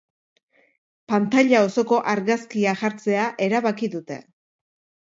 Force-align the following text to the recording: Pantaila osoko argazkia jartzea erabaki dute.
Pantaila 1.13 1.61
osoko 1.67 2.01
argazkia 2.15 2.75
jartzea 2.83 3.31
erabaki 3.51 3.93
dute. 3.99 4.21